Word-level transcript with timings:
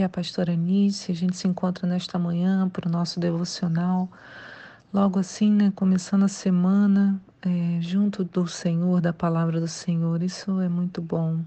Aqui 0.00 0.04
é 0.04 0.06
a 0.06 0.08
pastora 0.08 0.54
Anice. 0.54 1.12
A 1.12 1.14
gente 1.14 1.36
se 1.36 1.46
encontra 1.46 1.86
nesta 1.86 2.18
manhã 2.18 2.66
para 2.70 2.88
o 2.88 2.90
nosso 2.90 3.20
devocional. 3.20 4.08
Logo 4.94 5.18
assim, 5.18 5.52
né, 5.52 5.70
começando 5.76 6.22
a 6.22 6.28
semana, 6.28 7.20
é, 7.42 7.82
junto 7.82 8.24
do 8.24 8.48
Senhor, 8.48 9.02
da 9.02 9.12
palavra 9.12 9.60
do 9.60 9.68
Senhor. 9.68 10.22
Isso 10.22 10.58
é 10.58 10.70
muito 10.70 11.02
bom. 11.02 11.40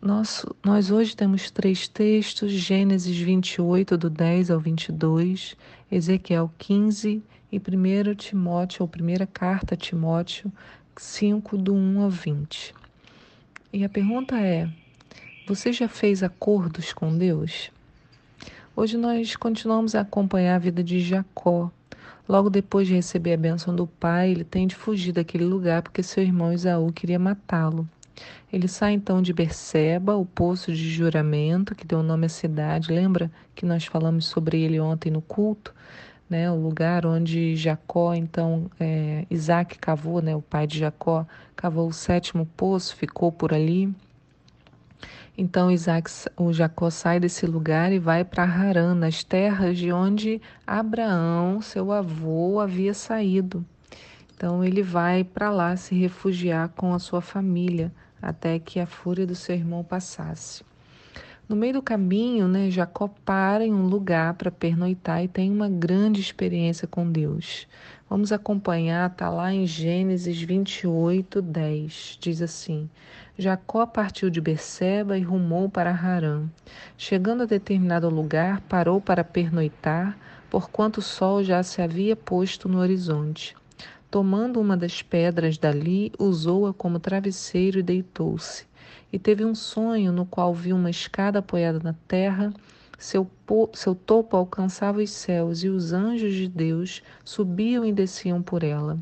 Nosso, 0.00 0.56
nós 0.64 0.90
hoje 0.90 1.14
temos 1.14 1.50
três 1.50 1.86
textos: 1.86 2.50
Gênesis 2.52 3.18
28, 3.18 3.98
do 3.98 4.08
10 4.08 4.50
ao 4.50 4.58
22, 4.58 5.54
Ezequiel 5.90 6.50
15 6.56 7.22
e 7.52 7.58
1 7.58 8.14
Timóteo, 8.14 8.82
ou 8.82 8.88
primeira 8.88 9.26
carta 9.26 9.74
a 9.74 9.76
Timóteo 9.76 10.50
5, 10.96 11.58
do 11.58 11.74
1 11.74 12.00
ao 12.00 12.08
20. 12.08 12.74
E 13.74 13.84
a 13.84 13.90
pergunta 13.90 14.40
é: 14.40 14.70
você 15.46 15.72
já 15.72 15.88
fez 15.88 16.22
acordos 16.22 16.92
com 16.92 17.16
Deus? 17.16 17.70
Hoje 18.76 18.96
nós 18.96 19.34
continuamos 19.34 19.94
a 19.94 20.00
acompanhar 20.00 20.54
a 20.54 20.58
vida 20.58 20.84
de 20.84 21.00
Jacó. 21.00 21.70
Logo 22.28 22.48
depois 22.48 22.86
de 22.86 22.94
receber 22.94 23.34
a 23.34 23.36
bênção 23.36 23.74
do 23.74 23.86
pai, 23.86 24.30
ele 24.30 24.44
tem 24.44 24.66
de 24.66 24.76
fugir 24.76 25.12
daquele 25.12 25.44
lugar 25.44 25.82
porque 25.82 26.02
seu 26.02 26.22
irmão 26.22 26.52
Isaú 26.52 26.92
queria 26.92 27.18
matá-lo. 27.18 27.88
Ele 28.52 28.68
sai 28.68 28.92
então 28.92 29.20
de 29.20 29.32
Berseba, 29.32 30.14
o 30.14 30.24
poço 30.24 30.72
de 30.72 30.90
juramento, 30.90 31.74
que 31.74 31.86
deu 31.86 32.02
nome 32.02 32.26
à 32.26 32.28
cidade. 32.28 32.92
Lembra 32.92 33.30
que 33.54 33.66
nós 33.66 33.84
falamos 33.84 34.26
sobre 34.26 34.60
ele 34.60 34.78
ontem 34.78 35.10
no 35.10 35.20
culto? 35.20 35.74
Né, 36.30 36.50
o 36.50 36.56
lugar 36.56 37.04
onde 37.04 37.56
Jacó, 37.56 38.14
então, 38.14 38.70
é, 38.80 39.26
Isaac 39.30 39.78
cavou, 39.78 40.22
né, 40.22 40.34
o 40.34 40.40
pai 40.40 40.66
de 40.66 40.78
Jacó, 40.78 41.26
cavou 41.54 41.86
o 41.86 41.92
sétimo 41.92 42.46
poço, 42.56 42.96
ficou 42.96 43.30
por 43.30 43.52
ali. 43.52 43.92
Então 45.36 45.70
Isaac, 45.70 46.10
o 46.36 46.52
Jacó 46.52 46.90
sai 46.90 47.18
desse 47.18 47.46
lugar 47.46 47.90
e 47.90 47.98
vai 47.98 48.22
para 48.22 48.42
Harã, 48.42 48.94
nas 48.94 49.24
terras 49.24 49.78
de 49.78 49.90
onde 49.90 50.42
Abraão, 50.66 51.62
seu 51.62 51.90
avô, 51.90 52.60
havia 52.60 52.92
saído. 52.92 53.64
Então 54.34 54.62
ele 54.62 54.82
vai 54.82 55.24
para 55.24 55.50
lá 55.50 55.74
se 55.74 55.94
refugiar 55.94 56.68
com 56.76 56.92
a 56.92 56.98
sua 56.98 57.22
família, 57.22 57.90
até 58.20 58.58
que 58.58 58.78
a 58.78 58.86
fúria 58.86 59.26
do 59.26 59.34
seu 59.34 59.54
irmão 59.54 59.82
passasse. 59.82 60.62
No 61.48 61.56
meio 61.56 61.74
do 61.74 61.82
caminho, 61.82 62.46
né, 62.46 62.70
Jacó 62.70 63.08
para 63.24 63.64
em 63.64 63.72
um 63.72 63.86
lugar 63.86 64.34
para 64.34 64.50
pernoitar 64.50 65.24
e 65.24 65.28
tem 65.28 65.50
uma 65.50 65.68
grande 65.68 66.20
experiência 66.20 66.86
com 66.86 67.10
Deus. 67.10 67.66
Vamos 68.12 68.30
acompanhar, 68.30 69.10
está 69.10 69.30
lá 69.30 69.54
em 69.54 69.66
Gênesis 69.66 70.38
28, 70.42 71.40
10. 71.40 72.18
Diz 72.20 72.42
assim: 72.42 72.86
Jacó 73.38 73.86
partiu 73.86 74.28
de 74.28 74.38
Beceba 74.38 75.16
e 75.16 75.22
rumou 75.22 75.70
para 75.70 75.90
Harã. 75.90 76.44
Chegando 76.98 77.44
a 77.44 77.46
determinado 77.46 78.10
lugar, 78.10 78.60
parou 78.68 79.00
para 79.00 79.24
pernoitar, 79.24 80.18
porquanto 80.50 80.98
o 80.98 81.02
sol 81.02 81.42
já 81.42 81.62
se 81.62 81.80
havia 81.80 82.14
posto 82.14 82.68
no 82.68 82.80
horizonte. 82.80 83.56
Tomando 84.10 84.60
uma 84.60 84.76
das 84.76 85.00
pedras 85.00 85.56
dali, 85.56 86.12
usou-a 86.18 86.74
como 86.74 87.00
travesseiro 87.00 87.78
e 87.78 87.82
deitou-se. 87.82 88.66
E 89.10 89.18
teve 89.18 89.42
um 89.42 89.54
sonho 89.54 90.12
no 90.12 90.26
qual 90.26 90.52
viu 90.52 90.76
uma 90.76 90.90
escada 90.90 91.38
apoiada 91.38 91.80
na 91.82 91.94
terra 92.06 92.52
seu, 93.02 93.28
seu 93.74 93.96
topo 93.96 94.36
alcançava 94.36 95.00
os 95.00 95.10
céus 95.10 95.64
e 95.64 95.68
os 95.68 95.92
anjos 95.92 96.34
de 96.34 96.48
Deus 96.48 97.02
subiam 97.24 97.84
e 97.84 97.92
desciam 97.92 98.40
por 98.40 98.62
ela. 98.62 98.96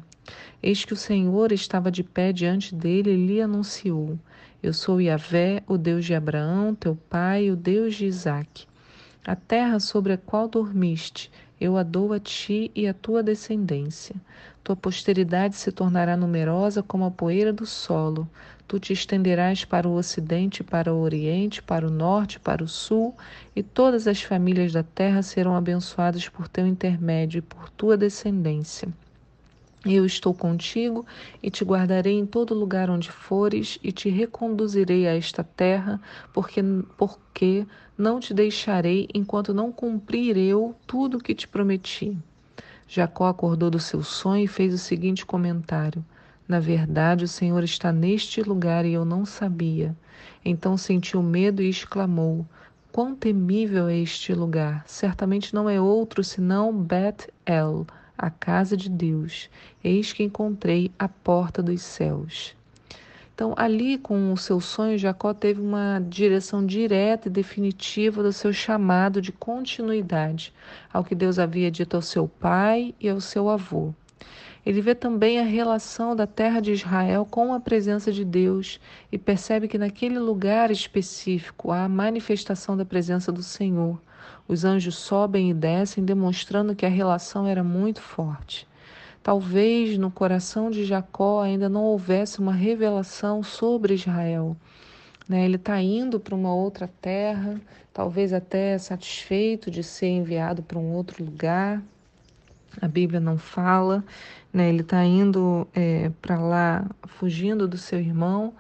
Eis 0.62 0.86
que 0.86 0.94
o 0.94 0.96
Senhor 0.96 1.52
estava 1.52 1.90
de 1.90 2.02
pé 2.02 2.32
diante 2.32 2.74
dele 2.74 3.10
e 3.10 3.26
lhe 3.26 3.42
anunciou: 3.42 4.18
Eu 4.62 4.72
sou 4.72 5.02
Yahvé, 5.02 5.62
o 5.66 5.76
Deus 5.76 6.06
de 6.06 6.14
Abraão, 6.14 6.74
teu 6.74 6.96
pai, 7.10 7.50
o 7.50 7.56
Deus 7.56 7.94
de 7.94 8.06
Isaque. 8.06 8.69
A 9.26 9.36
terra 9.36 9.78
sobre 9.78 10.14
a 10.14 10.18
qual 10.18 10.48
dormiste, 10.48 11.30
eu 11.60 11.76
a 11.76 11.82
dou 11.82 12.14
a 12.14 12.18
ti 12.18 12.70
e 12.74 12.88
à 12.88 12.94
tua 12.94 13.22
descendência. 13.22 14.16
Tua 14.64 14.74
posteridade 14.74 15.56
se 15.56 15.70
tornará 15.70 16.16
numerosa 16.16 16.82
como 16.82 17.04
a 17.04 17.10
poeira 17.10 17.52
do 17.52 17.66
solo. 17.66 18.26
Tu 18.66 18.80
te 18.80 18.92
estenderás 18.94 19.62
para 19.62 19.86
o 19.86 19.94
ocidente, 19.94 20.64
para 20.64 20.94
o 20.94 21.00
oriente, 21.02 21.62
para 21.62 21.86
o 21.86 21.90
norte, 21.90 22.40
para 22.40 22.64
o 22.64 22.68
sul, 22.68 23.14
e 23.54 23.62
todas 23.62 24.08
as 24.08 24.22
famílias 24.22 24.72
da 24.72 24.82
terra 24.82 25.22
serão 25.22 25.54
abençoadas 25.54 26.26
por 26.26 26.48
teu 26.48 26.66
intermédio 26.66 27.40
e 27.40 27.42
por 27.42 27.68
tua 27.68 27.98
descendência. 27.98 28.88
Eu 29.84 30.04
estou 30.04 30.34
contigo 30.34 31.06
e 31.42 31.50
te 31.50 31.64
guardarei 31.64 32.18
em 32.18 32.26
todo 32.26 32.52
lugar 32.52 32.90
onde 32.90 33.10
fores 33.10 33.78
e 33.82 33.90
te 33.90 34.10
reconduzirei 34.10 35.08
a 35.08 35.16
esta 35.16 35.42
terra, 35.42 35.98
porque, 36.34 36.60
porque 36.98 37.66
não 37.96 38.20
te 38.20 38.34
deixarei 38.34 39.08
enquanto 39.14 39.54
não 39.54 39.72
cumprir 39.72 40.36
eu 40.36 40.76
tudo 40.86 41.16
o 41.16 41.20
que 41.20 41.34
te 41.34 41.48
prometi. 41.48 42.16
Jacó 42.86 43.26
acordou 43.26 43.70
do 43.70 43.78
seu 43.78 44.02
sonho 44.02 44.44
e 44.44 44.48
fez 44.48 44.74
o 44.74 44.78
seguinte 44.78 45.24
comentário: 45.24 46.04
Na 46.46 46.60
verdade, 46.60 47.24
o 47.24 47.28
Senhor 47.28 47.64
está 47.64 47.90
neste 47.90 48.42
lugar 48.42 48.84
e 48.84 48.92
eu 48.92 49.04
não 49.06 49.24
sabia. 49.24 49.96
Então 50.44 50.76
sentiu 50.76 51.22
medo 51.22 51.62
e 51.62 51.70
exclamou: 51.70 52.44
Quão 52.92 53.14
temível 53.14 53.88
é 53.88 53.96
este 53.96 54.34
lugar! 54.34 54.84
Certamente 54.86 55.54
não 55.54 55.70
é 55.70 55.80
outro 55.80 56.22
senão 56.22 56.76
Bet-El, 56.76 57.86
a 58.20 58.28
casa 58.28 58.76
de 58.76 58.90
Deus. 58.90 59.48
Eis 59.82 60.12
que 60.12 60.22
encontrei 60.22 60.90
a 60.98 61.08
porta 61.08 61.62
dos 61.62 61.80
céus. 61.80 62.54
Então, 63.34 63.54
ali 63.56 63.96
com 63.96 64.34
o 64.34 64.36
seu 64.36 64.60
sonho, 64.60 64.98
Jacó 64.98 65.32
teve 65.32 65.62
uma 65.62 65.98
direção 66.06 66.64
direta 66.64 67.28
e 67.28 67.30
definitiva 67.30 68.22
do 68.22 68.34
seu 68.34 68.52
chamado 68.52 69.22
de 69.22 69.32
continuidade 69.32 70.52
ao 70.92 71.02
que 71.02 71.14
Deus 71.14 71.38
havia 71.38 71.70
dito 71.70 71.96
ao 71.96 72.02
seu 72.02 72.28
pai 72.28 72.94
e 73.00 73.08
ao 73.08 73.18
seu 73.18 73.48
avô. 73.48 73.94
Ele 74.64 74.82
vê 74.82 74.94
também 74.94 75.38
a 75.38 75.42
relação 75.42 76.14
da 76.14 76.26
terra 76.26 76.60
de 76.60 76.72
Israel 76.72 77.26
com 77.30 77.54
a 77.54 77.60
presença 77.60 78.12
de 78.12 78.26
Deus 78.26 78.78
e 79.10 79.16
percebe 79.16 79.66
que 79.66 79.78
naquele 79.78 80.18
lugar 80.18 80.70
específico 80.70 81.70
há 81.70 81.84
a 81.84 81.88
manifestação 81.88 82.76
da 82.76 82.84
presença 82.84 83.32
do 83.32 83.42
Senhor. 83.42 83.98
Os 84.50 84.64
anjos 84.64 84.96
sobem 84.96 85.48
e 85.48 85.54
descem, 85.54 86.04
demonstrando 86.04 86.74
que 86.74 86.84
a 86.84 86.88
relação 86.88 87.46
era 87.46 87.62
muito 87.62 88.02
forte. 88.02 88.66
Talvez 89.22 89.96
no 89.96 90.10
coração 90.10 90.72
de 90.72 90.84
Jacó 90.84 91.40
ainda 91.40 91.68
não 91.68 91.84
houvesse 91.84 92.40
uma 92.40 92.52
revelação 92.52 93.44
sobre 93.44 93.94
Israel. 93.94 94.56
Né? 95.28 95.44
Ele 95.44 95.54
está 95.54 95.80
indo 95.80 96.18
para 96.18 96.34
uma 96.34 96.52
outra 96.52 96.90
terra, 97.00 97.60
talvez 97.94 98.32
até 98.32 98.76
satisfeito 98.76 99.70
de 99.70 99.84
ser 99.84 100.08
enviado 100.08 100.64
para 100.64 100.80
um 100.80 100.94
outro 100.94 101.24
lugar. 101.24 101.80
A 102.82 102.88
Bíblia 102.88 103.20
não 103.20 103.38
fala, 103.38 104.02
né? 104.52 104.68
ele 104.68 104.80
está 104.80 105.04
indo 105.04 105.64
é, 105.72 106.10
para 106.20 106.40
lá, 106.40 106.84
fugindo 107.06 107.68
do 107.68 107.78
seu 107.78 108.00
irmão. 108.00 108.52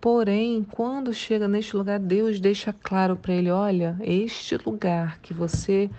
Porém, 0.00 0.64
quando 0.64 1.12
chega 1.12 1.46
neste 1.46 1.76
lugar, 1.76 1.98
Deus 1.98 2.40
deixa 2.40 2.72
claro 2.72 3.16
para 3.16 3.34
ele: 3.34 3.50
olha, 3.50 3.96
este 4.00 4.56
lugar 4.56 5.18
que 5.20 5.34
você 5.34 5.90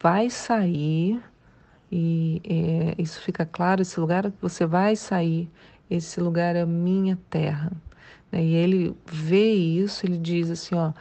vai 0.00 0.28
sair 0.30 1.22
e 1.90 2.42
é, 2.44 3.00
isso 3.00 3.20
fica 3.20 3.46
claro, 3.46 3.82
esse 3.82 4.00
lugar 4.00 4.24
que 4.30 4.42
você 4.42 4.66
vai 4.66 4.96
sair, 4.96 5.48
esse 5.88 6.20
lugar 6.20 6.56
é 6.56 6.66
minha 6.66 7.16
terra. 7.30 7.70
Né? 8.34 8.42
E 8.42 8.54
ele 8.56 8.96
vê 9.06 9.52
isso, 9.52 10.04
ele 10.04 10.18
diz 10.18 10.50
assim, 10.50 10.74
ó, 10.74 10.92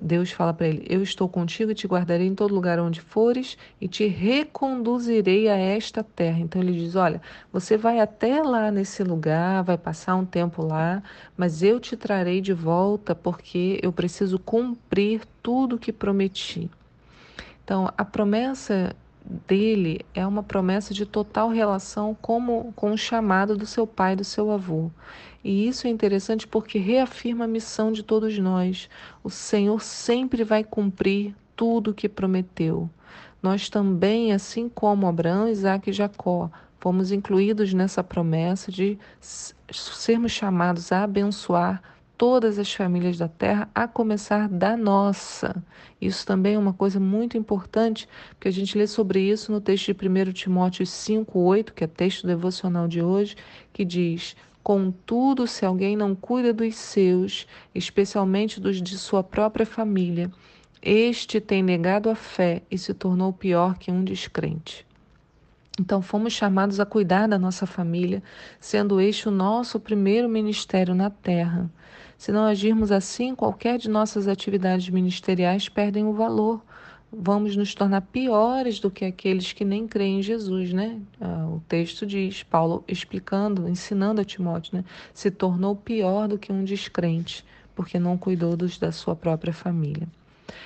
Deus 0.00 0.32
fala 0.32 0.52
para 0.52 0.66
ele: 0.66 0.84
Eu 0.88 1.02
estou 1.02 1.28
contigo 1.28 1.70
e 1.70 1.74
te 1.74 1.86
guardarei 1.86 2.26
em 2.26 2.34
todo 2.34 2.52
lugar 2.52 2.80
onde 2.80 3.00
fores 3.00 3.56
e 3.80 3.86
te 3.86 4.06
reconduzirei 4.06 5.48
a 5.48 5.56
esta 5.56 6.02
terra. 6.02 6.40
Então 6.40 6.60
ele 6.60 6.72
diz: 6.72 6.96
Olha, 6.96 7.22
você 7.52 7.76
vai 7.76 8.00
até 8.00 8.42
lá 8.42 8.70
nesse 8.72 9.04
lugar, 9.04 9.62
vai 9.62 9.78
passar 9.78 10.16
um 10.16 10.24
tempo 10.24 10.66
lá, 10.66 11.02
mas 11.36 11.62
eu 11.62 11.78
te 11.78 11.96
trarei 11.96 12.40
de 12.40 12.52
volta 12.52 13.14
porque 13.14 13.78
eu 13.82 13.92
preciso 13.92 14.38
cumprir 14.38 15.22
tudo 15.42 15.78
que 15.78 15.92
prometi. 15.92 16.68
Então, 17.64 17.88
a 17.96 18.04
promessa 18.04 18.94
dele 19.24 20.04
é 20.14 20.26
uma 20.26 20.42
promessa 20.42 20.92
de 20.92 21.06
total 21.06 21.48
relação 21.48 22.16
como, 22.20 22.72
com 22.74 22.92
o 22.92 22.98
chamado 22.98 23.56
do 23.56 23.66
seu 23.66 23.86
pai, 23.86 24.16
do 24.16 24.24
seu 24.24 24.50
avô. 24.50 24.90
E 25.44 25.66
isso 25.66 25.86
é 25.86 25.90
interessante 25.90 26.46
porque 26.46 26.78
reafirma 26.78 27.44
a 27.44 27.48
missão 27.48 27.90
de 27.90 28.02
todos 28.02 28.38
nós. 28.38 28.88
O 29.24 29.30
Senhor 29.30 29.82
sempre 29.82 30.44
vai 30.44 30.62
cumprir 30.62 31.34
tudo 31.56 31.90
o 31.90 31.94
que 31.94 32.08
prometeu. 32.08 32.88
Nós 33.42 33.68
também, 33.68 34.32
assim 34.32 34.68
como 34.68 35.06
Abraão, 35.06 35.48
Isaac 35.48 35.90
e 35.90 35.92
Jacó, 35.92 36.48
fomos 36.78 37.10
incluídos 37.10 37.74
nessa 37.74 38.02
promessa 38.04 38.70
de 38.70 38.98
sermos 39.20 40.32
chamados 40.32 40.92
a 40.92 41.02
abençoar 41.02 41.82
todas 42.16 42.56
as 42.56 42.72
famílias 42.72 43.18
da 43.18 43.26
terra, 43.26 43.68
a 43.74 43.88
começar 43.88 44.48
da 44.48 44.76
nossa. 44.76 45.60
Isso 46.00 46.24
também 46.24 46.54
é 46.54 46.58
uma 46.58 46.72
coisa 46.72 47.00
muito 47.00 47.36
importante, 47.36 48.08
porque 48.30 48.46
a 48.46 48.52
gente 48.52 48.78
lê 48.78 48.86
sobre 48.86 49.20
isso 49.20 49.50
no 49.50 49.60
texto 49.60 49.86
de 49.86 49.94
1 49.94 50.32
Timóteo 50.32 50.86
5:8, 50.86 51.72
que 51.72 51.82
é 51.82 51.86
texto 51.88 52.24
devocional 52.24 52.86
de 52.86 53.02
hoje, 53.02 53.34
que 53.72 53.84
diz: 53.84 54.36
Contudo, 54.62 55.46
se 55.46 55.66
alguém 55.66 55.96
não 55.96 56.14
cuida 56.14 56.52
dos 56.52 56.76
seus, 56.76 57.46
especialmente 57.74 58.60
dos 58.60 58.80
de 58.80 58.96
sua 58.96 59.22
própria 59.22 59.66
família, 59.66 60.30
este 60.80 61.40
tem 61.40 61.62
negado 61.62 62.08
a 62.08 62.14
fé 62.14 62.62
e 62.70 62.78
se 62.78 62.94
tornou 62.94 63.32
pior 63.32 63.76
que 63.76 63.90
um 63.90 64.04
descrente. 64.04 64.86
Então, 65.80 66.02
fomos 66.02 66.32
chamados 66.32 66.78
a 66.78 66.86
cuidar 66.86 67.26
da 67.26 67.38
nossa 67.38 67.66
família, 67.66 68.22
sendo 68.60 69.00
este 69.00 69.28
o 69.28 69.32
nosso 69.32 69.80
primeiro 69.80 70.28
ministério 70.28 70.94
na 70.94 71.08
terra. 71.08 71.70
Se 72.18 72.30
não 72.30 72.44
agirmos 72.44 72.92
assim, 72.92 73.34
qualquer 73.34 73.78
de 73.78 73.88
nossas 73.88 74.28
atividades 74.28 74.88
ministeriais 74.88 75.68
perdem 75.68 76.04
o 76.04 76.12
valor. 76.12 76.62
Vamos 77.14 77.54
nos 77.56 77.74
tornar 77.74 78.00
piores 78.00 78.80
do 78.80 78.90
que 78.90 79.04
aqueles 79.04 79.52
que 79.52 79.66
nem 79.66 79.86
creem 79.86 80.20
em 80.20 80.22
Jesus, 80.22 80.72
né? 80.72 80.98
Ah, 81.20 81.46
o 81.46 81.62
texto 81.68 82.06
diz, 82.06 82.42
Paulo 82.42 82.82
explicando, 82.88 83.68
ensinando 83.68 84.22
a 84.22 84.24
Timóteo, 84.24 84.78
né? 84.78 84.84
Se 85.12 85.30
tornou 85.30 85.76
pior 85.76 86.26
do 86.26 86.38
que 86.38 86.50
um 86.50 86.64
descrente, 86.64 87.44
porque 87.74 87.98
não 87.98 88.16
cuidou 88.16 88.56
dos 88.56 88.78
da 88.78 88.90
sua 88.90 89.14
própria 89.14 89.52
família. 89.52 90.08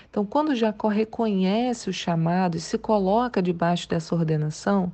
Então, 0.09 0.25
quando 0.25 0.55
Jacó 0.55 0.87
reconhece 0.87 1.91
o 1.91 1.93
chamado 1.93 2.57
e 2.57 2.61
se 2.61 2.79
coloca 2.79 3.43
debaixo 3.43 3.89
dessa 3.89 4.15
ordenação, 4.15 4.93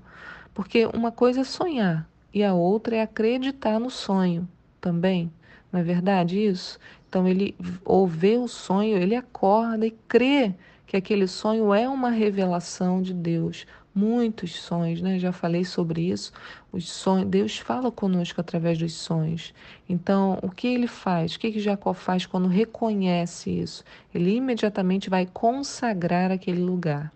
porque 0.54 0.86
uma 0.86 1.12
coisa 1.12 1.42
é 1.42 1.44
sonhar 1.44 2.08
e 2.32 2.42
a 2.42 2.54
outra 2.54 2.96
é 2.96 3.02
acreditar 3.02 3.78
no 3.78 3.90
sonho 3.90 4.48
também. 4.80 5.30
Não 5.70 5.80
é 5.80 5.82
verdade 5.82 6.38
isso? 6.38 6.78
Então 7.08 7.28
ele 7.28 7.54
ou 7.84 8.06
vê 8.06 8.38
o 8.38 8.48
sonho, 8.48 8.96
ele 8.96 9.14
acorda 9.14 9.86
e 9.86 9.90
crê 10.08 10.54
que 10.92 10.96
aquele 10.98 11.26
sonho 11.26 11.72
é 11.72 11.88
uma 11.88 12.10
revelação 12.10 13.00
de 13.00 13.14
Deus. 13.14 13.66
Muitos 13.94 14.54
sonhos, 14.60 15.00
né? 15.00 15.18
Já 15.18 15.32
falei 15.32 15.64
sobre 15.64 16.02
isso. 16.02 16.34
Os 16.70 16.86
sonhos, 16.86 17.30
Deus 17.30 17.56
fala 17.56 17.90
conosco 17.90 18.38
através 18.42 18.76
dos 18.76 18.92
sonhos. 18.92 19.54
Então, 19.88 20.38
o 20.42 20.50
que 20.50 20.68
ele 20.68 20.86
faz? 20.86 21.34
O 21.34 21.38
que, 21.38 21.50
que 21.50 21.60
Jacó 21.60 21.94
faz 21.94 22.26
quando 22.26 22.46
reconhece 22.46 23.48
isso? 23.48 23.82
Ele 24.14 24.36
imediatamente 24.36 25.08
vai 25.08 25.24
consagrar 25.24 26.30
aquele 26.30 26.60
lugar. 26.60 27.10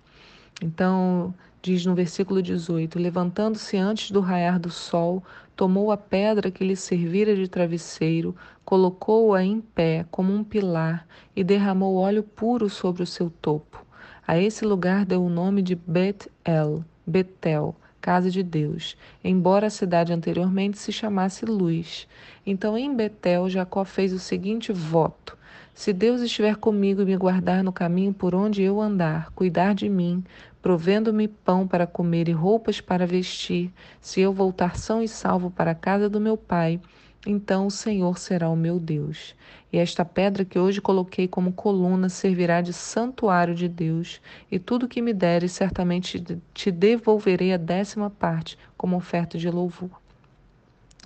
Então, 0.62 1.34
diz 1.66 1.84
no 1.84 1.96
versículo 1.96 2.40
18: 2.40 2.96
Levantando-se 2.96 3.76
antes 3.76 4.12
do 4.12 4.20
raiar 4.20 4.56
do 4.56 4.70
sol, 4.70 5.20
tomou 5.56 5.90
a 5.90 5.96
pedra 5.96 6.48
que 6.48 6.62
lhe 6.62 6.76
servira 6.76 7.34
de 7.34 7.48
travesseiro, 7.48 8.36
colocou-a 8.64 9.42
em 9.42 9.60
pé 9.60 10.06
como 10.08 10.32
um 10.32 10.44
pilar 10.44 11.04
e 11.34 11.42
derramou 11.42 11.96
óleo 11.96 12.22
puro 12.22 12.70
sobre 12.70 13.02
o 13.02 13.06
seu 13.06 13.28
topo. 13.28 13.84
A 14.24 14.38
esse 14.38 14.64
lugar 14.64 15.04
deu 15.04 15.24
o 15.24 15.28
nome 15.28 15.60
de 15.60 15.74
Bet-El, 15.74 16.84
Betel, 17.04 17.74
casa 18.00 18.30
de 18.30 18.44
Deus, 18.44 18.96
embora 19.24 19.66
a 19.66 19.70
cidade 19.70 20.12
anteriormente 20.12 20.78
se 20.78 20.92
chamasse 20.92 21.44
Luz. 21.44 22.06
Então, 22.46 22.78
em 22.78 22.94
Betel, 22.94 23.50
Jacó 23.50 23.84
fez 23.84 24.12
o 24.12 24.20
seguinte 24.20 24.72
voto: 24.72 25.36
Se 25.76 25.92
Deus 25.92 26.22
estiver 26.22 26.56
comigo 26.56 27.02
e 27.02 27.04
me 27.04 27.18
guardar 27.18 27.62
no 27.62 27.70
caminho 27.70 28.10
por 28.10 28.34
onde 28.34 28.62
eu 28.62 28.80
andar, 28.80 29.30
cuidar 29.32 29.74
de 29.74 29.90
mim, 29.90 30.24
provendo-me 30.62 31.28
pão 31.28 31.68
para 31.68 31.86
comer 31.86 32.30
e 32.30 32.32
roupas 32.32 32.80
para 32.80 33.06
vestir, 33.06 33.70
se 34.00 34.22
eu 34.22 34.32
voltar 34.32 34.78
são 34.78 35.02
e 35.02 35.06
salvo 35.06 35.50
para 35.50 35.72
a 35.72 35.74
casa 35.74 36.08
do 36.08 36.18
meu 36.18 36.34
pai, 36.34 36.80
então 37.26 37.66
o 37.66 37.70
Senhor 37.70 38.16
será 38.16 38.48
o 38.48 38.56
meu 38.56 38.80
Deus. 38.80 39.34
E 39.70 39.76
esta 39.76 40.02
pedra 40.02 40.46
que 40.46 40.58
hoje 40.58 40.80
coloquei 40.80 41.28
como 41.28 41.52
coluna 41.52 42.08
servirá 42.08 42.62
de 42.62 42.72
santuário 42.72 43.54
de 43.54 43.68
Deus, 43.68 44.18
e 44.50 44.58
tudo 44.58 44.88
que 44.88 45.02
me 45.02 45.12
deres 45.12 45.52
certamente 45.52 46.24
te 46.54 46.70
devolverei 46.70 47.52
a 47.52 47.58
décima 47.58 48.08
parte 48.08 48.58
como 48.78 48.96
oferta 48.96 49.36
de 49.36 49.50
louvor. 49.50 49.90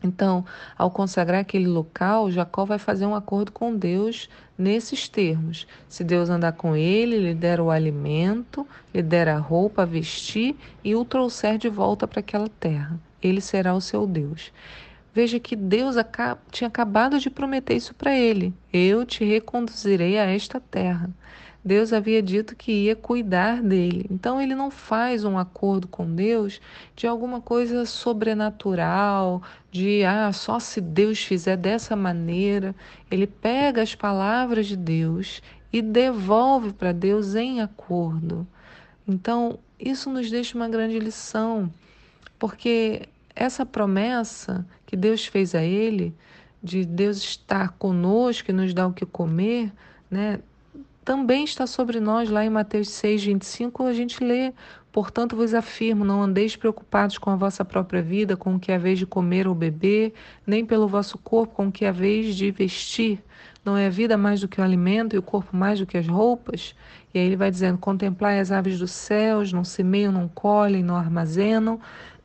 Então, 0.02 0.44
ao 0.78 0.90
consagrar 0.90 1.42
aquele 1.42 1.66
local, 1.66 2.30
Jacó 2.30 2.64
vai 2.64 2.78
fazer 2.78 3.04
um 3.04 3.14
acordo 3.14 3.52
com 3.52 3.76
Deus 3.76 4.28
nesses 4.60 5.08
termos. 5.08 5.66
Se 5.88 6.04
Deus 6.04 6.28
andar 6.28 6.52
com 6.52 6.76
ele, 6.76 7.18
lhe 7.18 7.34
der 7.34 7.60
o 7.60 7.70
alimento, 7.70 8.66
lhe 8.94 9.02
der 9.02 9.28
a 9.28 9.38
roupa 9.38 9.82
a 9.82 9.86
vestir 9.86 10.54
e 10.84 10.94
o 10.94 11.04
trouxer 11.04 11.58
de 11.58 11.68
volta 11.68 12.06
para 12.06 12.20
aquela 12.20 12.48
terra, 12.60 13.00
ele 13.22 13.40
será 13.40 13.74
o 13.74 13.80
seu 13.80 14.06
Deus. 14.06 14.52
Veja 15.12 15.40
que 15.40 15.56
Deus 15.56 15.96
tinha 16.52 16.68
acabado 16.68 17.18
de 17.18 17.30
prometer 17.30 17.74
isso 17.74 17.94
para 17.94 18.16
ele: 18.16 18.54
Eu 18.72 19.04
te 19.04 19.24
reconduzirei 19.24 20.18
a 20.18 20.26
esta 20.26 20.60
terra. 20.60 21.10
Deus 21.62 21.92
havia 21.92 22.22
dito 22.22 22.56
que 22.56 22.72
ia 22.72 22.96
cuidar 22.96 23.62
dele. 23.62 24.06
Então 24.10 24.40
ele 24.40 24.54
não 24.54 24.70
faz 24.70 25.24
um 25.24 25.38
acordo 25.38 25.86
com 25.86 26.14
Deus 26.14 26.60
de 26.96 27.06
alguma 27.06 27.40
coisa 27.40 27.84
sobrenatural, 27.84 29.42
de 29.70 30.02
ah, 30.04 30.32
só 30.32 30.58
se 30.58 30.80
Deus 30.80 31.22
fizer 31.22 31.56
dessa 31.56 31.94
maneira. 31.94 32.74
Ele 33.10 33.26
pega 33.26 33.82
as 33.82 33.94
palavras 33.94 34.66
de 34.66 34.76
Deus 34.76 35.42
e 35.72 35.82
devolve 35.82 36.72
para 36.72 36.92
Deus 36.92 37.34
em 37.34 37.60
acordo. 37.60 38.46
Então, 39.06 39.58
isso 39.78 40.10
nos 40.10 40.30
deixa 40.30 40.56
uma 40.56 40.68
grande 40.68 40.98
lição, 40.98 41.72
porque 42.38 43.08
essa 43.34 43.64
promessa 43.64 44.66
que 44.86 44.96
Deus 44.96 45.26
fez 45.26 45.54
a 45.54 45.62
ele, 45.62 46.14
de 46.62 46.84
Deus 46.84 47.18
estar 47.18 47.70
conosco 47.70 48.50
e 48.50 48.54
nos 48.54 48.74
dar 48.74 48.86
o 48.86 48.92
que 48.92 49.06
comer, 49.06 49.72
né? 50.10 50.40
Também 51.04 51.44
está 51.44 51.66
sobre 51.66 51.98
nós, 51.98 52.28
lá 52.28 52.44
em 52.44 52.50
Mateus 52.50 52.90
6, 52.90 53.24
25, 53.24 53.84
a 53.84 53.92
gente 53.92 54.22
lê: 54.22 54.52
Portanto, 54.92 55.34
vos 55.34 55.54
afirmo, 55.54 56.04
não 56.04 56.22
andeis 56.22 56.56
preocupados 56.56 57.16
com 57.16 57.30
a 57.30 57.36
vossa 57.36 57.64
própria 57.64 58.02
vida, 58.02 58.36
com 58.36 58.54
o 58.54 58.60
que 58.60 58.76
vez 58.76 58.98
de 58.98 59.06
comer 59.06 59.48
ou 59.48 59.54
beber, 59.54 60.12
nem 60.46 60.64
pelo 60.64 60.88
vosso 60.88 61.16
corpo, 61.18 61.54
com 61.54 61.68
o 61.68 61.72
que 61.72 61.90
vez 61.92 62.34
de 62.34 62.50
vestir. 62.50 63.22
Não 63.64 63.76
é 63.76 63.86
a 63.86 63.90
vida 63.90 64.16
mais 64.16 64.40
do 64.40 64.48
que 64.48 64.60
o 64.60 64.64
alimento 64.64 65.14
e 65.14 65.18
o 65.18 65.22
corpo 65.22 65.56
mais 65.56 65.78
do 65.78 65.86
que 65.86 65.96
as 65.96 66.06
roupas? 66.06 66.74
E 67.14 67.18
aí 67.18 67.26
ele 67.26 67.36
vai 67.36 67.50
dizendo: 67.50 67.78
Contemplai 67.78 68.40
as 68.40 68.50
aves 68.50 68.78
dos 68.78 68.90
céus, 68.90 69.52
não 69.52 69.64
semeiam, 69.64 70.12
não 70.12 70.28
colhem, 70.28 70.82
não 70.82 70.96
armazenam. 70.96 71.80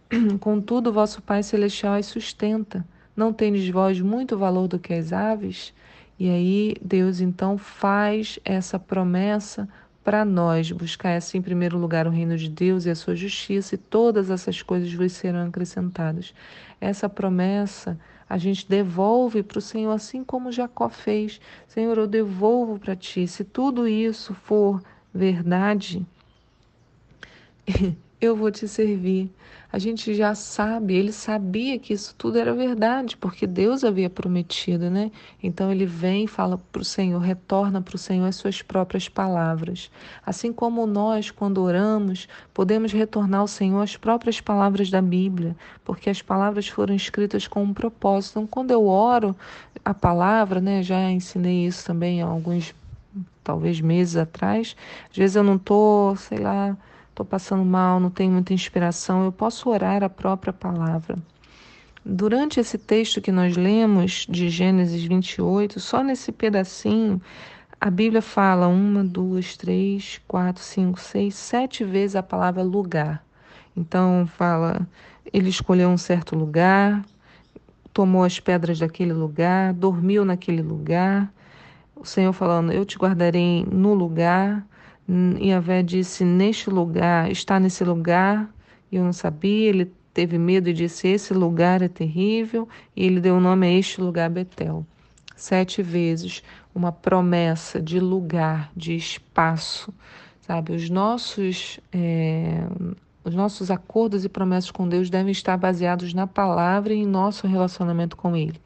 Contudo, 0.39 0.89
o 0.89 0.93
vosso 0.93 1.21
Pai 1.21 1.43
Celestial 1.43 1.93
as 1.93 2.07
sustenta. 2.07 2.85
Não 3.15 3.31
tendes 3.31 3.69
vós 3.69 4.01
muito 4.01 4.37
valor 4.37 4.67
do 4.67 4.77
que 4.77 4.93
as 4.93 5.13
aves? 5.13 5.73
E 6.17 6.29
aí 6.29 6.75
Deus 6.81 7.19
então 7.19 7.57
faz 7.57 8.39
essa 8.45 8.79
promessa 8.79 9.67
para 10.03 10.23
nós, 10.23 10.71
buscar 10.71 11.15
assim 11.15 11.39
em 11.39 11.41
primeiro 11.41 11.77
lugar 11.79 12.05
o 12.05 12.11
reino 12.11 12.37
de 12.37 12.47
Deus 12.47 12.85
e 12.85 12.91
a 12.91 12.95
sua 12.95 13.15
justiça, 13.15 13.73
e 13.73 13.77
todas 13.77 14.29
essas 14.29 14.61
coisas 14.61 14.93
vos 14.93 15.11
serão 15.11 15.47
acrescentadas. 15.47 16.33
Essa 16.79 17.09
promessa 17.09 17.99
a 18.29 18.37
gente 18.37 18.69
devolve 18.69 19.41
para 19.41 19.57
o 19.57 19.61
Senhor, 19.61 19.91
assim 19.91 20.23
como 20.23 20.51
Jacó 20.51 20.89
fez. 20.89 21.41
Senhor, 21.67 21.97
eu 21.97 22.07
devolvo 22.07 22.79
para 22.79 22.95
ti. 22.95 23.27
Se 23.27 23.43
tudo 23.43 23.87
isso 23.87 24.33
for 24.33 24.81
verdade, 25.13 26.05
eu 28.19 28.35
vou 28.35 28.51
te 28.51 28.67
servir. 28.67 29.31
A 29.71 29.77
gente 29.77 30.13
já 30.13 30.33
sabe, 30.33 30.95
ele 30.95 31.11
sabia 31.11 31.77
que 31.77 31.91
isso 31.91 32.15
tudo 32.17 32.37
era 32.37 32.53
verdade, 32.53 33.17
porque 33.17 33.45
Deus 33.45 33.83
havia 33.83 34.09
prometido, 34.09 34.89
né? 34.89 35.11
Então 35.43 35.69
ele 35.69 35.85
vem 35.85 36.27
fala 36.27 36.57
para 36.71 36.81
o 36.81 36.85
Senhor, 36.85 37.19
retorna 37.19 37.81
para 37.81 37.95
o 37.95 37.99
Senhor 37.99 38.25
as 38.25 38.37
suas 38.37 38.61
próprias 38.61 39.09
palavras. 39.09 39.91
Assim 40.25 40.53
como 40.53 40.87
nós, 40.87 41.29
quando 41.29 41.61
oramos, 41.61 42.25
podemos 42.53 42.93
retornar 42.93 43.41
ao 43.41 43.47
Senhor 43.47 43.81
as 43.81 43.97
próprias 43.97 44.39
palavras 44.39 44.89
da 44.89 45.01
Bíblia, 45.01 45.55
porque 45.83 46.09
as 46.09 46.21
palavras 46.21 46.69
foram 46.69 46.95
escritas 46.95 47.45
com 47.45 47.61
um 47.61 47.73
propósito. 47.73 48.39
Então, 48.39 48.47
quando 48.47 48.71
eu 48.71 48.85
oro 48.87 49.35
a 49.83 49.93
palavra, 49.93 50.61
né? 50.61 50.81
Já 50.83 51.11
ensinei 51.11 51.65
isso 51.65 51.85
também 51.85 52.21
há 52.21 52.25
alguns, 52.25 52.73
talvez 53.43 53.81
meses 53.81 54.15
atrás. 54.15 54.73
Às 55.11 55.17
vezes 55.17 55.35
eu 55.35 55.43
não 55.43 55.57
estou, 55.57 56.15
sei 56.15 56.37
lá 56.37 56.77
estou 57.15 57.25
passando 57.25 57.63
mal, 57.63 57.97
não 57.97 58.09
tenho 58.09 58.33
muita 58.33 58.53
inspiração, 58.53 59.23
eu 59.23 59.31
posso 59.31 59.69
orar 59.69 60.03
a 60.03 60.09
própria 60.09 60.51
palavra. 60.51 61.17
Durante 62.03 62.59
esse 62.59 62.77
texto 62.77 63.21
que 63.21 63.31
nós 63.31 63.55
lemos 63.55 64.27
de 64.29 64.49
Gênesis 64.49 65.01
28, 65.01 65.79
só 65.79 66.03
nesse 66.03 66.33
pedacinho, 66.33 67.21
a 67.79 67.89
Bíblia 67.89 68.21
fala 68.21 68.67
uma, 68.67 69.01
duas, 69.01 69.55
três, 69.55 70.21
quatro, 70.27 70.61
cinco, 70.61 70.99
seis, 70.99 71.35
sete 71.35 71.85
vezes 71.85 72.17
a 72.17 72.21
palavra 72.21 72.61
lugar. 72.61 73.25
Então 73.77 74.27
fala, 74.35 74.85
ele 75.31 75.49
escolheu 75.49 75.87
um 75.87 75.97
certo 75.97 76.35
lugar, 76.35 77.01
tomou 77.93 78.25
as 78.25 78.41
pedras 78.41 78.77
daquele 78.77 79.13
lugar, 79.13 79.73
dormiu 79.73 80.25
naquele 80.25 80.61
lugar. 80.61 81.31
O 81.95 82.03
Senhor 82.03 82.33
falando, 82.33 82.73
eu 82.73 82.83
te 82.83 82.97
guardarei 82.97 83.65
no 83.71 83.93
lugar. 83.93 84.67
Yahvé 85.07 85.83
disse: 85.83 86.23
Neste 86.23 86.69
lugar, 86.69 87.31
está 87.31 87.59
nesse 87.59 87.83
lugar, 87.83 88.49
e 88.91 88.95
eu 88.95 89.03
não 89.03 89.13
sabia. 89.13 89.69
Ele 89.69 89.91
teve 90.13 90.37
medo 90.37 90.69
e 90.69 90.73
disse: 90.73 91.07
Esse 91.07 91.33
lugar 91.33 91.81
é 91.81 91.87
terrível, 91.87 92.67
e 92.95 93.05
ele 93.05 93.19
deu 93.19 93.35
o 93.35 93.39
nome 93.39 93.67
a 93.67 93.71
este 93.71 94.01
lugar 94.01 94.29
Betel. 94.29 94.85
Sete 95.35 95.83
vezes, 95.83 96.41
uma 96.73 96.91
promessa 96.91 97.81
de 97.81 97.99
lugar, 97.99 98.71
de 98.75 98.95
espaço, 98.95 99.93
sabe? 100.41 100.73
Os 100.73 100.89
nossos. 100.89 101.79
É, 101.91 102.67
os 103.25 103.33
nossos 103.33 103.71
acordos 103.71 104.23
e 104.23 104.29
promessas 104.29 104.69
com 104.69 104.87
Deus 104.87 105.09
devem 105.09 105.31
estar 105.31 105.57
baseados 105.57 106.13
na 106.13 106.27
palavra 106.27 106.93
e 106.93 106.99
em 106.99 107.07
nosso 107.07 107.47
relacionamento 107.47 108.15
com 108.15 108.35
Ele. 108.35 108.61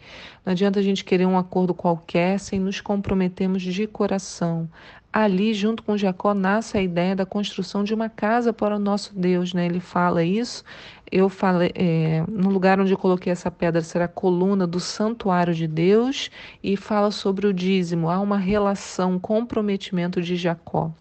Não 0.45 0.51
adianta 0.51 0.79
a 0.79 0.83
gente 0.83 1.05
querer 1.05 1.25
um 1.25 1.37
acordo 1.37 1.73
qualquer 1.73 2.37
sem 2.39 2.59
nos 2.59 2.81
comprometermos 2.81 3.63
de 3.63 3.87
coração. 3.87 4.69
Ali, 5.11 5.53
junto 5.53 5.81
com 5.81 5.97
Jacó, 5.97 6.33
nasce 6.33 6.77
a 6.77 6.81
ideia 6.81 7.15
da 7.15 7.25
construção 7.25 7.83
de 7.85 7.93
uma 7.93 8.09
casa 8.09 8.51
para 8.51 8.75
o 8.75 8.79
nosso 8.79 9.17
Deus. 9.17 9.53
Né? 9.53 9.65
Ele 9.65 9.79
fala 9.79 10.23
isso. 10.23 10.63
Eu 11.09 11.29
falei, 11.29 11.71
é, 11.73 12.23
no 12.27 12.49
lugar 12.49 12.81
onde 12.81 12.91
eu 12.91 12.97
coloquei 12.97 13.31
essa 13.31 13.49
pedra 13.49 13.81
será 13.81 14.05
a 14.05 14.09
coluna 14.09 14.67
do 14.67 14.79
santuário 14.79 15.53
de 15.55 15.67
Deus 15.67 16.29
e 16.61 16.75
fala 16.75 17.11
sobre 17.11 17.47
o 17.47 17.53
dízimo. 17.53 18.09
Há 18.09 18.19
uma 18.19 18.37
relação, 18.37 19.13
um 19.13 19.19
comprometimento 19.19 20.21
de 20.21 20.35
Jacó. 20.35 20.91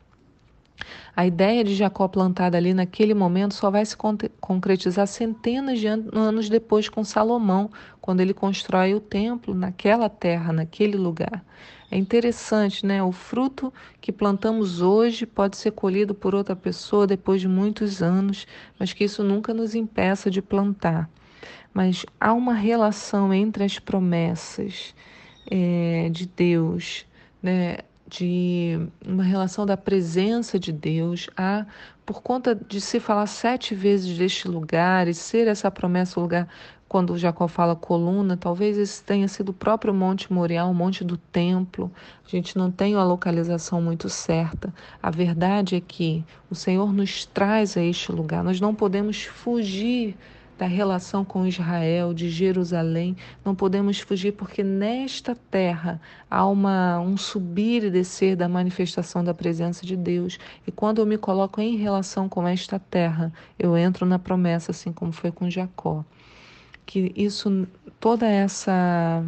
A 1.14 1.26
ideia 1.26 1.64
de 1.64 1.75
Jacó 1.75 2.06
plantada 2.06 2.56
ali 2.56 2.73
naquele 2.73 3.14
momento 3.14 3.54
só 3.54 3.70
vai 3.70 3.85
se 3.85 3.97
concretizar 4.40 5.06
centenas 5.06 5.78
de 5.80 5.87
anos 5.87 6.49
depois 6.49 6.88
com 6.88 7.02
Salomão, 7.02 7.70
quando 8.00 8.20
ele 8.20 8.32
constrói 8.32 8.94
o 8.94 9.00
templo 9.00 9.54
naquela 9.54 10.08
terra, 10.08 10.52
naquele 10.52 10.97
lugar. 10.97 11.44
É 11.90 11.97
interessante, 11.97 12.85
né? 12.85 13.02
O 13.02 13.11
fruto 13.11 13.73
que 14.00 14.12
plantamos 14.12 14.80
hoje 14.80 15.25
pode 15.25 15.56
ser 15.56 15.73
colhido 15.73 16.14
por 16.14 16.35
outra 16.35 16.54
pessoa 16.54 17.06
depois 17.06 17.40
de 17.40 17.49
muitos 17.49 18.02
anos, 18.02 18.47
mas 18.78 18.92
que 18.92 19.04
isso 19.04 19.25
nunca 19.25 19.54
nos 19.54 19.75
impeça 19.75 20.30
de 20.30 20.42
plantar. 20.42 21.08
Mas 21.73 22.04
há 22.20 22.32
uma 22.32 22.54
relação 22.54 23.32
entre 23.32 23.64
as 23.64 23.78
promessas 23.78 24.94
é, 25.50 26.08
de 26.11 26.26
Deus, 26.26 27.06
né? 27.42 27.78
De 28.08 28.78
uma 29.06 29.22
relação 29.22 29.66
da 29.66 29.76
presença 29.76 30.58
de 30.58 30.72
Deus, 30.72 31.28
a 31.36 31.66
por 32.06 32.22
conta 32.22 32.54
de 32.54 32.80
se 32.80 32.98
falar 32.98 33.26
sete 33.26 33.74
vezes 33.74 34.16
deste 34.16 34.48
lugar 34.48 35.06
e 35.08 35.12
ser 35.12 35.46
essa 35.46 35.70
promessa 35.70 36.18
o 36.18 36.22
lugar 36.22 36.48
quando 36.88 37.18
Jacó 37.18 37.46
fala 37.46 37.76
coluna, 37.76 38.34
talvez 38.34 38.78
esse 38.78 39.04
tenha 39.04 39.28
sido 39.28 39.50
o 39.50 39.52
próprio 39.52 39.92
Monte 39.92 40.32
Moriá, 40.32 40.64
o 40.64 40.72
Monte 40.72 41.04
do 41.04 41.18
Templo. 41.18 41.92
A 42.26 42.30
gente 42.30 42.56
não 42.56 42.70
tem 42.70 42.94
a 42.94 43.04
localização 43.04 43.82
muito 43.82 44.08
certa. 44.08 44.72
A 45.02 45.10
verdade 45.10 45.76
é 45.76 45.80
que 45.80 46.24
o 46.50 46.54
Senhor 46.54 46.90
nos 46.90 47.26
traz 47.26 47.76
a 47.76 47.82
este 47.82 48.10
lugar. 48.10 48.42
Nós 48.42 48.58
não 48.58 48.74
podemos 48.74 49.24
fugir 49.24 50.16
da 50.58 50.66
relação 50.66 51.24
com 51.24 51.46
Israel, 51.46 52.12
de 52.12 52.28
Jerusalém. 52.28 53.16
Não 53.44 53.54
podemos 53.54 54.00
fugir 54.00 54.32
porque 54.32 54.64
nesta 54.64 55.34
terra 55.34 56.00
há 56.28 56.44
uma, 56.44 56.98
um 56.98 57.16
subir 57.16 57.84
e 57.84 57.90
descer 57.90 58.34
da 58.34 58.48
manifestação 58.48 59.22
da 59.22 59.32
presença 59.32 59.86
de 59.86 59.96
Deus. 59.96 60.36
E 60.66 60.72
quando 60.72 60.98
eu 61.00 61.06
me 61.06 61.16
coloco 61.16 61.60
em 61.60 61.76
relação 61.76 62.28
com 62.28 62.46
esta 62.46 62.78
terra, 62.78 63.32
eu 63.56 63.76
entro 63.76 64.04
na 64.04 64.18
promessa, 64.18 64.72
assim 64.72 64.92
como 64.92 65.12
foi 65.12 65.30
com 65.30 65.48
Jacó. 65.48 66.04
Que 66.84 67.12
isso, 67.14 67.68
toda 68.00 68.26
essa 68.26 69.24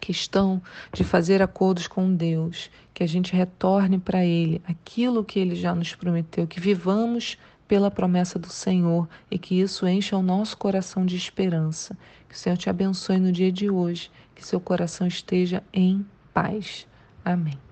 questão 0.00 0.60
de 0.92 1.04
fazer 1.04 1.40
acordos 1.42 1.86
com 1.86 2.12
Deus, 2.12 2.70
que 2.92 3.04
a 3.04 3.06
gente 3.06 3.36
retorne 3.36 3.98
para 3.98 4.24
Ele 4.24 4.60
aquilo 4.66 5.22
que 5.22 5.38
Ele 5.38 5.54
já 5.54 5.74
nos 5.74 5.94
prometeu, 5.94 6.46
que 6.46 6.58
vivamos 6.58 7.38
pela 7.68 7.90
promessa 7.90 8.38
do 8.38 8.48
Senhor 8.48 9.06
e 9.30 9.38
que 9.38 9.60
isso 9.60 9.86
encha 9.86 10.16
o 10.16 10.22
nosso 10.22 10.56
coração 10.56 11.04
de 11.04 11.14
esperança. 11.14 11.96
Que 12.28 12.34
o 12.34 12.38
Senhor 12.38 12.56
te 12.56 12.70
abençoe 12.70 13.18
no 13.18 13.30
dia 13.30 13.52
de 13.52 13.70
hoje, 13.70 14.10
que 14.34 14.44
seu 14.44 14.58
coração 14.58 15.06
esteja 15.06 15.62
em 15.72 16.04
paz. 16.32 16.86
Amém. 17.24 17.67